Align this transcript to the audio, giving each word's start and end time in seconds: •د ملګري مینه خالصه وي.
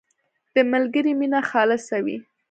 •د 0.55 0.55
ملګري 0.71 1.13
مینه 1.19 1.39
خالصه 1.49 1.97
وي. 2.05 2.17